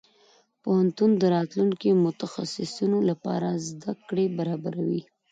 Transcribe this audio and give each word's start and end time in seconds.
پوهنتون 0.61 1.11
د 1.17 1.23
راتلونکي 1.35 1.89
متخصصينو 2.05 2.97
لپاره 3.09 3.49
زده 3.67 3.91
کړې 4.07 4.25
برابروي. 4.37 5.01